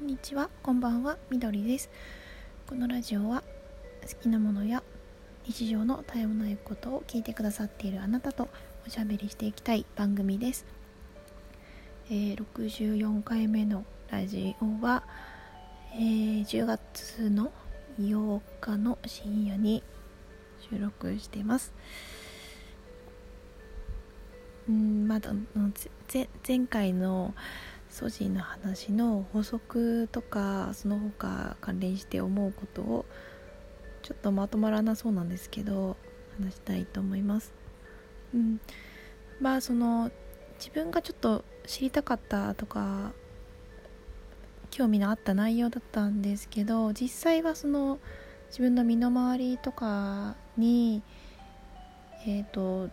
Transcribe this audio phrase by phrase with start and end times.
[0.00, 1.90] こんにちは、こんばんは、みどりです。
[2.66, 3.42] このラジオは
[4.00, 4.82] 好きなものや
[5.44, 8.48] 日常の絶えもないことを聞いてくださっているあなたと
[8.86, 10.64] おしゃべりしていきたい番組です。
[12.08, 15.02] えー、64回目のラジオは、
[15.92, 17.52] えー、10月の
[18.00, 19.82] 8日の深夜に
[20.70, 21.74] 収録しています。
[24.66, 25.34] うんまだ
[26.48, 27.34] 前回の
[27.90, 33.04] ソジーの話の法則とかその他関連して思うことを
[34.02, 35.96] ちょっとまとまらなそうなんですけど
[36.38, 37.52] 話したいと思います。
[38.32, 38.60] うん、
[39.40, 40.10] まあその
[40.58, 43.12] 自分がちょっと知りたかったとか
[44.70, 47.98] 興味のあった内容だったんですけど実際はその
[48.48, 51.02] 自分の身の回りとかに
[52.24, 52.88] えっ、ー、と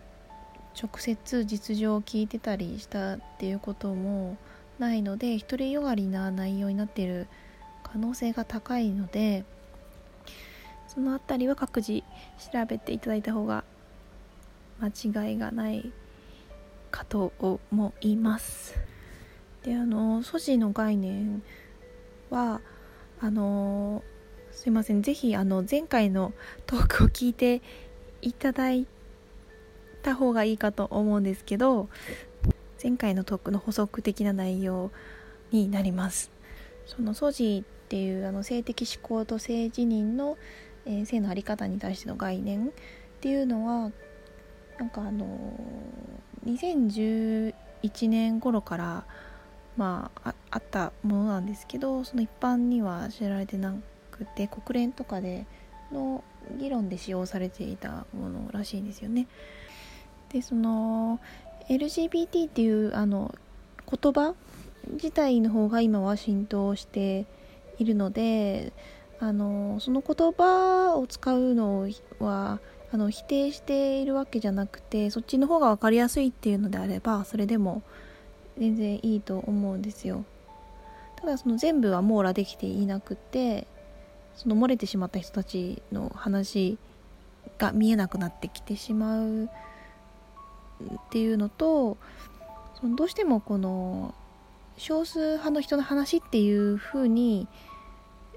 [0.80, 4.36] 直接実情を聞いてたりしたっていうことも
[4.78, 7.26] ないので独りよがりな内容になっている
[7.82, 9.44] 可能性が高いので
[10.86, 12.02] その辺りは各自
[12.52, 13.64] 調べていただいた方が
[14.80, 15.92] 間違いがない
[16.90, 18.74] かと思います。
[19.62, 21.42] であの素地の概念
[22.30, 22.60] は
[23.20, 24.02] あの
[24.52, 26.32] すいません是非あの前回の
[26.66, 27.60] トークを聞いて
[28.22, 28.86] いただい
[30.02, 31.88] た方がいいかと思うんですけど
[32.82, 34.90] 前回のトークの補足的な内容
[35.50, 36.30] になります
[36.86, 40.36] その素地っていうあの性的指向と性自認の、
[40.86, 42.70] えー、性の在り方に対しての概念っ
[43.20, 43.90] ていうのは
[44.78, 45.26] なんかあの
[46.46, 47.52] 2011
[48.08, 49.04] 年頃から
[49.76, 53.74] まああったものなんですけどその一般には知られてな
[54.10, 55.46] くて国連とかで
[55.92, 56.22] の
[56.58, 59.26] 議論で使用されていたものらしいんですよね。
[60.30, 61.20] でその
[61.68, 63.34] LGBT っていうあの
[63.90, 64.34] 言葉
[64.92, 67.26] 自体の方が今は浸透して
[67.78, 68.72] いるので
[69.20, 71.88] あのその言葉を使うの
[72.20, 72.60] は
[72.90, 77.82] あの否定しているわけじゃなくてそっちの方が分かりやすいっていうのであればそれでも
[78.58, 80.24] 全然いいと思うんですよ。
[81.16, 83.66] ただその全部は網羅できていなくて
[84.36, 86.78] その漏れてしまった人たちの話
[87.58, 89.48] が見えなくなってきてしまう。
[90.82, 91.96] っていうのと
[92.80, 94.14] そのどうしてもこの
[94.76, 97.48] 少数派の人の話っていう風に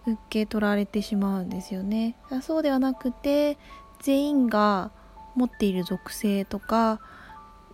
[0.07, 2.15] 受け取られてしまうんですよね。
[2.41, 3.57] そうではなくて
[3.99, 4.91] 全員が
[5.35, 6.99] 持っている属性とか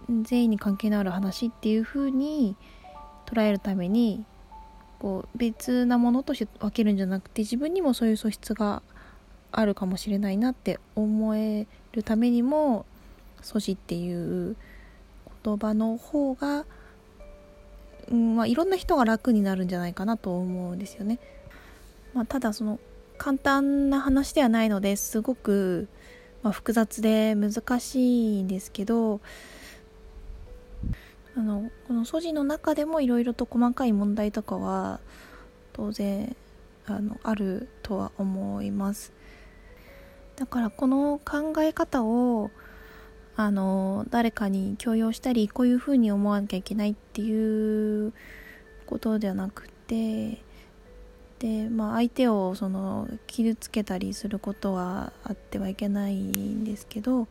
[0.09, 2.55] 全員に関係のある話っていう風に
[3.25, 4.25] 捉えるために
[4.99, 8.81] こう別なものとして分けるんじゃなくて自分にもそういう素質が
[9.51, 12.85] あるかもしれないなって思えるためにも
[13.41, 14.55] 素地っていう
[15.43, 16.65] 言葉の方が、
[18.09, 21.19] うんまあ、いろんな人が楽になるんじゃないかなと思うんですよね。
[22.13, 22.79] まあ、ただその
[23.17, 25.87] 簡単な話ではないのですごく、
[26.43, 29.19] まあ、複雑で難しいんですけど
[31.35, 34.99] あのこの素地の中でもいろいろと細かい問題とかは
[35.73, 36.35] 当然
[36.85, 39.11] あのあるとは思います
[40.35, 42.49] だからこの考え方を
[43.39, 48.11] あの誰かに強要したりこういうふうに思わなきゃいけないっていう
[48.87, 50.41] ことではなくて
[51.37, 57.27] で、まあ、相手をその傷つけたりすることはあってはいけないんですけど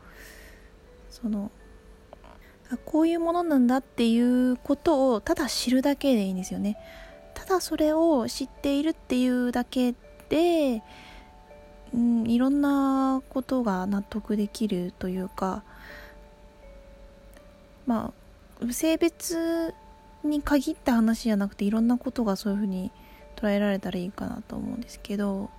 [1.10, 1.50] その
[2.70, 6.78] あこういうものなんだっていうことをただ知るだけでいいんですよね。
[7.34, 9.94] ただそれを知っているっていうだけ
[10.28, 10.82] で、
[11.94, 15.62] うん、いろんなことが納得できるというか
[17.86, 18.12] ま
[18.62, 19.74] あ性別
[20.24, 22.90] に限った話じゃなくていろんなことがそういうふうに
[23.36, 25.50] 捉えられたらいいかなと思うんですけど、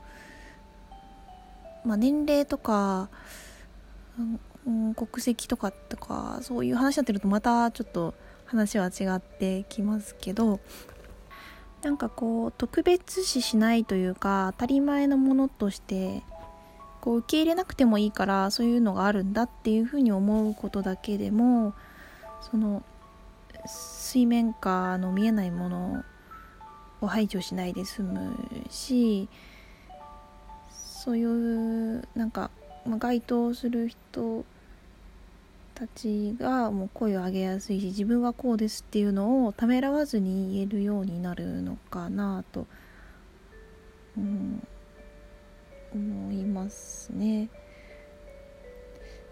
[1.86, 3.10] まあ、年齢とか、
[4.66, 8.14] うん、国籍とかとかそういう話になってるとまたちょっと
[8.46, 10.60] 話は違ってきますけど
[11.84, 16.24] なんかこう特別視しないというか当たり前のものとして
[17.02, 21.74] こう受け入れなくてもいいからそういうのがあるんだっていうふうに思うことだけでも
[22.42, 22.84] その
[23.66, 26.04] 水面下の見えないもの
[27.02, 28.36] を排除しないで済む
[28.70, 29.28] し
[30.72, 32.50] そういうなんか、
[32.86, 34.46] まあ、該当する人
[35.74, 42.66] たちがもう声を上げやすいし自分はこうですっていうのをためらわずに言えるようになるのかなと、
[44.18, 44.68] うん、
[45.94, 47.50] 思いますね。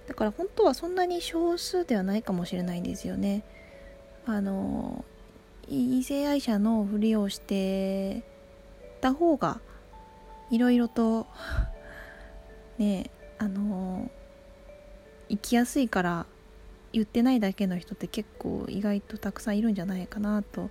[0.07, 3.43] だから本当はそんなに少数ではないかもしれないんですよね。
[4.25, 5.05] あの
[5.67, 8.23] 異性愛者のふりをして
[9.01, 9.61] た方が
[10.51, 11.27] いろいろと
[12.77, 14.09] ねあの
[15.29, 16.25] 生きやすいから
[16.93, 20.69] 言ってないだけの人って結構意外とたくさんいるんじゃないかなと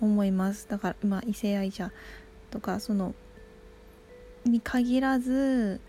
[0.00, 1.92] 思いますだからまあ異性愛者
[2.50, 3.14] とかその
[4.44, 5.80] に限らず、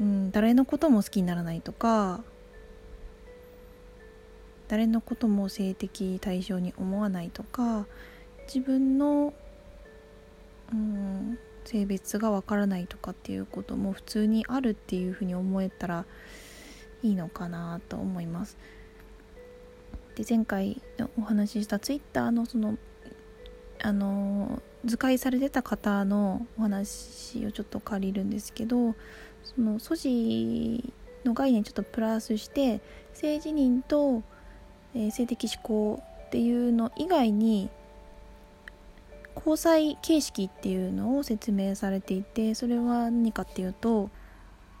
[0.00, 2.22] うん、誰のことも好きにならないとか
[4.68, 7.86] 誰のことも性的対象に思わないとか
[8.52, 9.34] 自分の、
[10.72, 16.06] うん、性別がわからないとかっていうことも普通にあるっていうふうに思えたら
[17.02, 18.56] いいのかなと思います。
[20.14, 20.80] で前回
[21.18, 22.78] お話ししたツイッターのその
[23.82, 28.94] あの図解されてた方のお話をちょっと借りるんですけど
[29.44, 30.92] その素地
[31.24, 32.80] の概念ちょっとプラスして
[33.12, 34.22] 性自認と、
[34.94, 37.68] えー、性的指向っていうの以外に
[39.36, 44.10] 交際形式っていうのを説明されていてそれは何かっていうと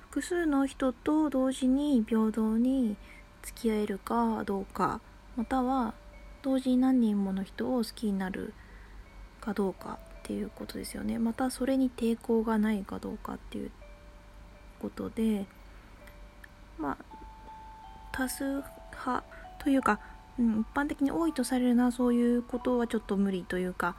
[0.00, 2.96] 複数の人と同時に平等に
[3.42, 5.00] 付き合えるかどうか
[5.36, 5.94] または
[6.42, 8.52] 同時に何人もの人を好きになる
[9.40, 11.18] かどうかっていうことですよね。
[11.18, 13.70] またそれに抵抗がないかどうかっていう
[14.80, 15.46] ことで
[16.78, 16.96] まあ
[18.12, 19.24] 多数派
[19.58, 20.00] というか、
[20.38, 23.96] うん、一般的に多いとされるのはそういうことはちょっと無理というか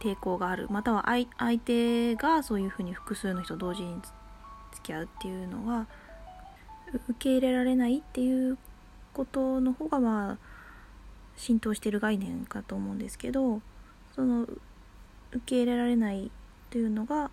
[0.00, 0.68] 抵抗がある。
[0.70, 1.26] または相
[1.58, 4.00] 手がそういうふうに複数の人同時に
[4.72, 5.86] 付き合うっていうのは
[7.08, 8.58] 受け入れられないっていう
[9.14, 10.38] ことの方がまあ
[11.36, 13.60] 浸透してる概念かと思うんですけど
[14.14, 16.30] その受け入れられない
[16.70, 17.30] というのが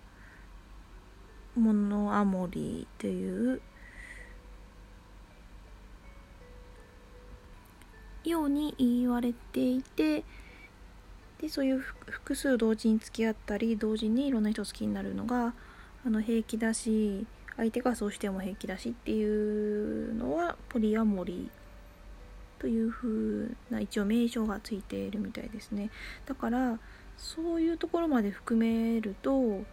[1.56, 3.62] モノアモリという
[8.24, 10.24] ように言われていて
[11.42, 15.54] でそういう複数同時に付き合ったり同時にいろんな人好きになるのが
[16.06, 17.26] あの平気だし
[17.58, 21.59] 相手がそうしても平気だしっていうのはポリアモリー
[22.60, 25.90] という風な一応名称がついているみたいですね。
[26.26, 26.80] だから
[27.18, 29.64] そういうところまで含めると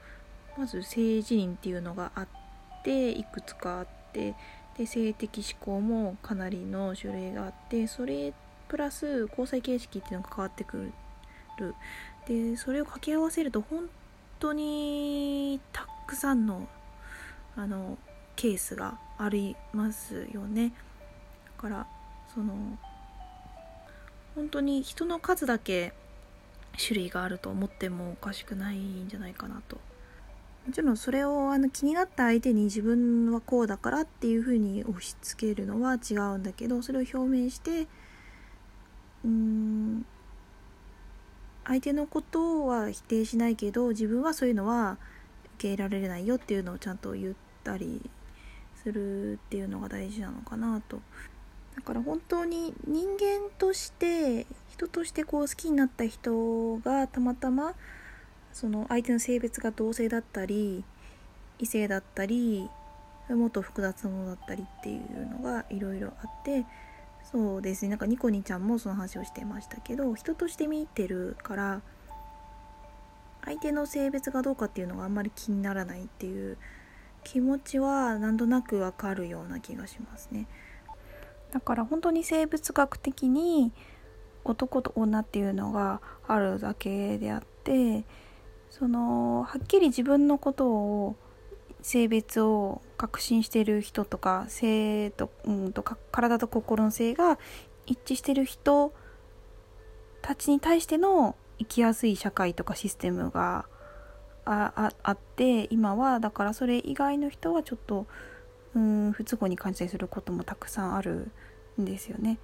[0.56, 2.28] まず性自認っていうのがあっ
[2.82, 4.34] ていくつかあって
[4.78, 8.32] で性的思考もかなりの種類があってそれ
[8.68, 10.92] プラス交際形式っていうのが変わってく
[11.58, 11.74] る。
[12.26, 13.88] でそれを掛け合わせると本
[14.40, 16.68] 当にたくさんの
[17.56, 17.96] あの
[18.34, 20.72] ケースがありますよね。
[21.56, 21.86] だから
[22.36, 22.52] その
[24.34, 25.94] 本当に人の数だけ
[26.76, 29.78] 種類があると思ってもおかしくないんじゃないかなと。
[30.66, 37.86] もちろんそれをあの気になった相手に自分はこうだからっていうふうに押し付けるのは違うんだけどそれを表明して
[39.24, 40.04] うん
[41.64, 44.98] 相手のことは否定しないけど自分はそういうのは
[45.54, 48.10] 受け入れられないよっていうのをちゃんと言ったり
[48.82, 51.00] するっていうのが大事なのかなと。
[51.76, 57.74] だから本当に人間として人としてこう好きになった人がたまたま
[58.52, 60.82] その相手の性別が同性だったり
[61.58, 62.68] 異性だったり
[63.28, 66.64] もっと複雑なものだったりっていうのがいろいろあって
[67.30, 71.82] そうですねなんかニコニちゃんもその話をしてましたけど人として見てるから
[73.44, 76.56] 相手の性別がどうかっていうのがあんまり気にならないっていう
[77.24, 80.46] 気持ちはなんとなくわかるような気がしますね。
[81.52, 83.72] だから本当に生物学的に
[84.44, 88.04] 男と女っていうのがあるだけであって
[88.70, 91.16] そのはっきり自分のことを
[91.82, 97.38] 性別を確信している人とか性と,、うんと、と体と心の性が
[97.86, 98.92] 一致してる人
[100.22, 103.66] たちに対しての生きやすい社会とかシステムが
[104.44, 108.06] あああって今はだからそれ以外の人はちょっと
[108.76, 111.30] うん不都合に感じすることもたくさんある
[111.80, 112.38] んですよね。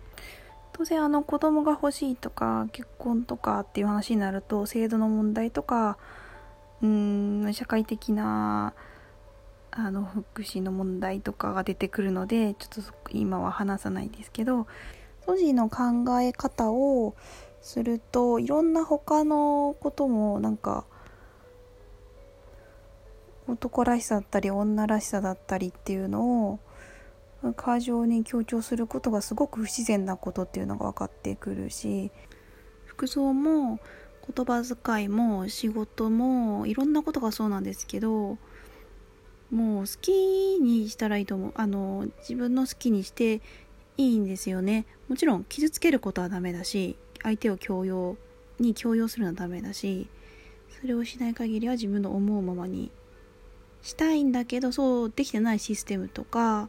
[0.73, 5.99] 当然あの子供が欲しいとか結婚とかっていう話になると制度の問題とか
[6.83, 8.73] うん社会的な
[9.71, 14.67] あの福祉の問題とかが出てくるのでちょっと今は話さないですけど
[15.27, 17.15] 当時の考え方を
[17.61, 20.87] するといろんな他のこともなんか
[23.49, 26.61] 男らしさだったり女らしさだったりっていうのを
[27.57, 32.11] 過剰に強調することがすごく不自然なことっていうのが分かってくるし。
[32.93, 33.81] 服装も
[34.35, 38.39] 言葉遣いも仕事もいろんなことがそうなんですけど
[39.51, 41.53] もう好きにしたらいいと思う。
[41.57, 43.43] あの自分の好きにして
[43.97, 44.87] いいんですよね。
[45.09, 48.17] もちろん傷つけることはダメだし相手を強要
[48.59, 50.09] に強要するのはダメだし
[50.81, 52.91] それをしない限りは自分の思うままに
[53.83, 56.69] したいんだけどそうできてないシステムとか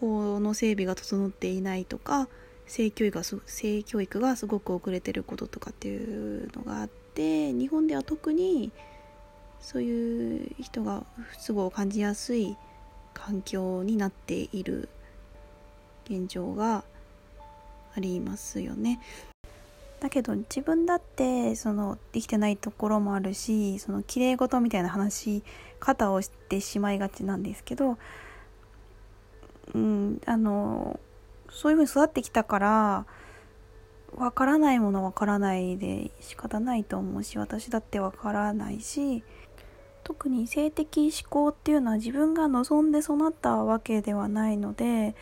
[0.00, 2.28] 法の整備が整っていないとか
[2.66, 8.70] 性教育が性教育がすごく遅れてることとかっていうのがあって日本では特に
[9.60, 12.56] そういう人が不都合を感じやすい
[13.14, 14.88] 環境になっている
[16.04, 16.84] 現状が
[17.94, 19.00] ありますよね。
[20.00, 25.42] だけど自分だってそのできてないところもあるしその綺麗事みたいな話し
[25.80, 27.98] 方をしてしまいがちなんですけど、
[29.74, 31.00] うん、あの
[31.50, 33.06] そういうふうに育ってきたから
[34.16, 39.22] わからないものわからないで仕方ないと思うし私だってわからないし
[40.04, 45.14] 特に性的思考っていうのは自分が望んで育ったわけではないので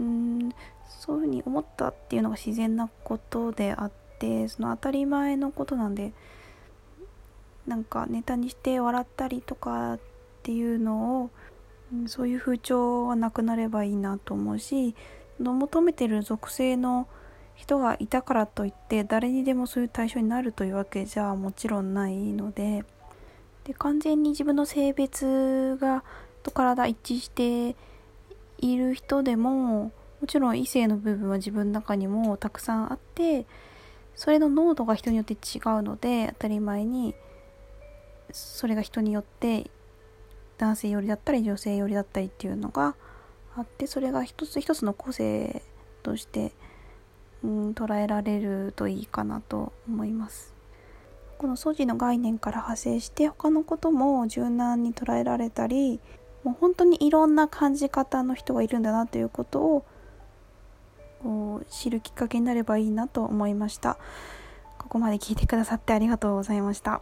[0.00, 0.52] うん
[0.88, 6.12] そういうふうに思ったっていうのが自然なことであってその当たり前のことなんで
[7.66, 10.00] なんかネタにして笑ったりとかっ
[10.42, 11.30] ていうのを
[12.06, 14.94] そういう風潮はなくなればいいなと思うし
[15.38, 17.06] 求めてる属性の
[17.54, 22.84] 人がいたからといって誰にでもそういう対象になるというわけじゃもちろんないので
[23.64, 26.04] で完全に自分の性別が
[26.42, 27.74] と体一致して
[28.58, 29.90] いる人でも
[30.26, 33.46] もちろん異性の部分は自分の中にもたくさんあって
[34.16, 35.36] それの濃度が人によって違
[35.78, 37.14] うので当たり前に
[38.32, 39.70] それが人によって
[40.58, 42.96] 男性寄りだったり女性寄りだったりっていうのが
[43.56, 45.62] あってそれが一つ一つの個性
[46.02, 46.50] として、
[47.44, 50.52] うん、捉えられるといいかなと思います。
[51.38, 56.00] この素地の概念から派生して他のことも柔軟に捉えられたり
[56.42, 59.84] もう本当にいろんな感じ方の人がいるんだなということを
[61.26, 63.98] を知るきっかけになればいいなと思いました。
[64.78, 67.00] ここまで聞いてくださってありがとうございました。